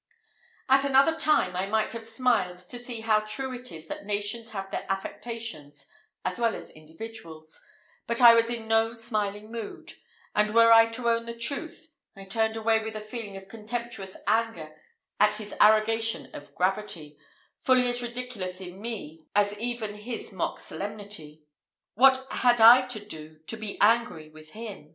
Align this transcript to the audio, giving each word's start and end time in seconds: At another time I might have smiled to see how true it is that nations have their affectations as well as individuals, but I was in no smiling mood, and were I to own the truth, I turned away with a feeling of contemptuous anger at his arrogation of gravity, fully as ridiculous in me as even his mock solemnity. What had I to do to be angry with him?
At 0.67 0.83
another 0.83 1.15
time 1.15 1.55
I 1.55 1.67
might 1.67 1.93
have 1.93 2.01
smiled 2.01 2.57
to 2.57 2.79
see 2.79 3.01
how 3.01 3.19
true 3.19 3.53
it 3.53 3.71
is 3.71 3.85
that 3.87 4.03
nations 4.03 4.49
have 4.49 4.71
their 4.71 4.87
affectations 4.91 5.85
as 6.25 6.39
well 6.39 6.55
as 6.55 6.71
individuals, 6.71 7.61
but 8.07 8.19
I 8.19 8.33
was 8.33 8.49
in 8.49 8.67
no 8.67 8.93
smiling 8.95 9.51
mood, 9.51 9.93
and 10.33 10.55
were 10.55 10.73
I 10.73 10.87
to 10.87 11.07
own 11.07 11.27
the 11.27 11.37
truth, 11.37 11.93
I 12.15 12.25
turned 12.25 12.55
away 12.55 12.83
with 12.83 12.95
a 12.95 12.99
feeling 12.99 13.37
of 13.37 13.47
contemptuous 13.47 14.17
anger 14.25 14.75
at 15.19 15.35
his 15.35 15.53
arrogation 15.61 16.33
of 16.33 16.55
gravity, 16.55 17.19
fully 17.59 17.87
as 17.87 18.01
ridiculous 18.01 18.59
in 18.59 18.81
me 18.81 19.27
as 19.35 19.55
even 19.59 19.93
his 19.99 20.31
mock 20.31 20.59
solemnity. 20.59 21.43
What 21.93 22.25
had 22.33 22.59
I 22.59 22.87
to 22.87 23.05
do 23.05 23.37
to 23.45 23.55
be 23.55 23.79
angry 23.79 24.29
with 24.29 24.53
him? 24.53 24.89